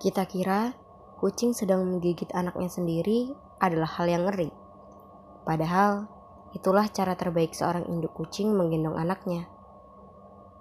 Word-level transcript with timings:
Kita 0.00 0.24
kira 0.24 0.72
kucing 1.20 1.52
sedang 1.52 1.84
menggigit 1.84 2.32
anaknya 2.32 2.72
sendiri 2.72 3.36
adalah 3.60 4.00
hal 4.00 4.08
yang 4.08 4.24
ngeri. 4.24 4.48
Padahal 5.44 6.08
itulah 6.56 6.88
cara 6.88 7.12
terbaik 7.20 7.52
seorang 7.52 7.84
induk 7.84 8.16
kucing 8.16 8.48
menggendong 8.56 8.96
anaknya. 8.96 9.44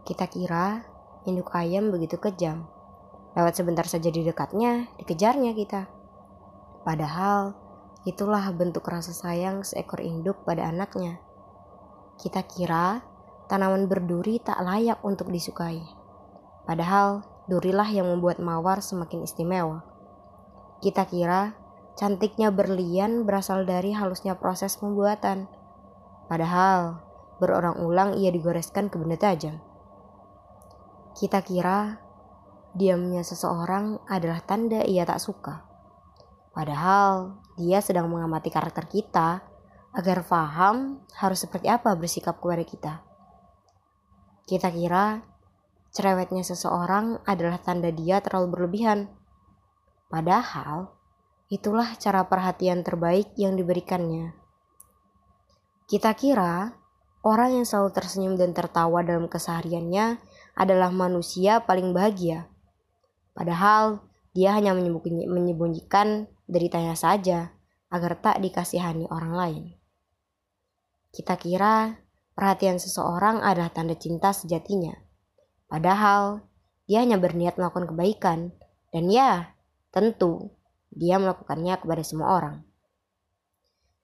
Kita 0.03 0.27
kira 0.27 0.83
induk 1.23 1.55
ayam 1.55 1.87
begitu 1.87 2.19
kejam. 2.19 2.67
Lewat 3.31 3.55
sebentar 3.55 3.87
saja 3.87 4.11
di 4.11 4.27
dekatnya, 4.27 4.91
dikejarnya 4.99 5.55
kita. 5.55 5.87
Padahal 6.83 7.55
itulah 8.03 8.43
bentuk 8.51 8.83
rasa 8.91 9.15
sayang 9.15 9.63
seekor 9.63 10.03
induk 10.03 10.43
pada 10.43 10.67
anaknya. 10.67 11.15
Kita 12.19 12.43
kira 12.43 12.99
tanaman 13.47 13.87
berduri 13.87 14.43
tak 14.43 14.59
layak 14.59 14.99
untuk 15.07 15.31
disukai. 15.31 15.79
Padahal 16.67 17.23
durilah 17.49 17.89
yang 17.89 18.05
membuat 18.05 18.37
mawar 18.37 18.85
semakin 18.85 19.25
istimewa. 19.25 19.81
Kita 20.79 21.09
kira 21.09 21.57
cantiknya 21.97 22.53
berlian 22.53 23.25
berasal 23.25 23.65
dari 23.65 23.91
halusnya 23.91 24.37
proses 24.37 24.77
pembuatan. 24.77 25.49
Padahal 26.29 27.01
berulang-ulang 27.41 28.15
ia 28.21 28.29
digoreskan 28.29 28.87
ke 28.87 28.95
benda 29.01 29.17
tajam. 29.17 29.57
Kita 31.17 31.41
kira 31.41 31.99
diamnya 32.77 33.25
seseorang 33.25 33.99
adalah 34.05 34.39
tanda 34.45 34.85
ia 34.85 35.03
tak 35.03 35.19
suka. 35.19 35.65
Padahal 36.53 37.41
dia 37.57 37.81
sedang 37.81 38.07
mengamati 38.07 38.53
karakter 38.53 38.85
kita 38.87 39.41
agar 39.91 40.21
paham 40.23 41.01
harus 41.17 41.41
seperti 41.41 41.67
apa 41.67 41.91
bersikap 41.97 42.37
kepada 42.37 42.63
kita. 42.63 42.93
Kita 44.45 44.69
kira 44.69 45.28
cerewetnya 45.89 46.45
seseorang 46.45 47.21
adalah 47.25 47.57
tanda 47.61 47.89
dia 47.89 48.21
terlalu 48.21 48.57
berlebihan. 48.57 49.09
Padahal, 50.09 50.93
itulah 51.49 51.97
cara 51.97 52.25
perhatian 52.25 52.85
terbaik 52.85 53.33
yang 53.37 53.57
diberikannya. 53.57 54.33
Kita 55.89 56.13
kira 56.13 56.77
orang 57.25 57.61
yang 57.61 57.65
selalu 57.65 57.89
tersenyum 57.93 58.33
dan 58.37 58.53
tertawa 58.53 59.01
dalam 59.01 59.25
kesehariannya 59.25 60.21
adalah 60.53 60.93
manusia 60.93 61.65
paling 61.65 61.93
bahagia. 61.93 62.45
Padahal, 63.33 64.05
dia 64.33 64.53
hanya 64.53 64.77
menyembunyikan 64.77 66.29
deritanya 66.45 66.93
saja 66.93 67.57
agar 67.89 68.21
tak 68.21 68.37
dikasihani 68.37 69.09
orang 69.09 69.33
lain. 69.33 69.63
Kita 71.09 71.41
kira 71.41 71.97
perhatian 72.37 72.77
seseorang 72.77 73.41
adalah 73.41 73.73
tanda 73.73 73.97
cinta 73.97 74.29
sejatinya. 74.29 75.08
Padahal, 75.69 76.41
dia 76.89 77.05
hanya 77.05 77.21
berniat 77.21 77.61
melakukan 77.61 77.93
kebaikan. 77.93 78.39
Dan 78.89 79.13
ya, 79.13 79.53
Tentu, 79.89 80.53
dia 80.89 81.21
melakukannya 81.21 81.77
kepada 81.81 82.03
semua 82.05 82.37
orang. 82.37 82.57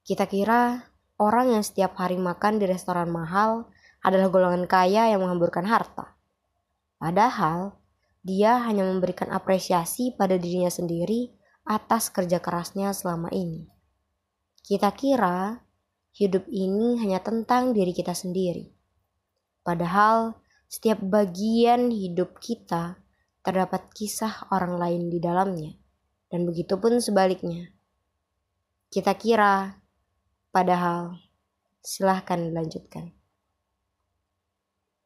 Kita 0.05 0.29
kira 0.29 0.85
orang 1.17 1.57
yang 1.57 1.63
setiap 1.65 1.97
hari 1.97 2.17
makan 2.17 2.61
di 2.61 2.65
restoran 2.69 3.09
mahal 3.09 3.69
adalah 4.05 4.29
golongan 4.29 4.69
kaya 4.69 5.09
yang 5.09 5.25
menghamburkan 5.25 5.65
harta. 5.65 6.13
Padahal, 7.01 7.77
dia 8.25 8.61
hanya 8.65 8.85
memberikan 8.85 9.29
apresiasi 9.29 10.13
pada 10.13 10.37
dirinya 10.37 10.69
sendiri 10.69 11.33
atas 11.65 12.13
kerja 12.13 12.41
kerasnya 12.41 12.93
selama 12.93 13.29
ini. 13.33 13.69
Kita 14.65 14.89
kira 14.93 15.61
hidup 16.17 16.49
ini 16.49 17.01
hanya 17.01 17.21
tentang 17.21 17.73
diri 17.73 17.93
kita 17.93 18.13
sendiri. 18.13 18.73
Padahal, 19.61 20.37
setiap 20.65 20.99
bagian 21.01 21.89
hidup 21.93 22.37
kita 22.41 22.99
terdapat 23.45 23.89
kisah 23.93 24.49
orang 24.49 24.81
lain 24.81 25.03
di 25.13 25.21
dalamnya, 25.21 25.77
dan 26.33 26.49
begitu 26.49 26.81
pun 26.81 26.97
sebaliknya. 26.97 27.69
Kita 28.89 29.13
kira, 29.13 29.77
padahal 30.49 31.13
silahkan 31.85 32.41
dilanjutkan. 32.41 33.13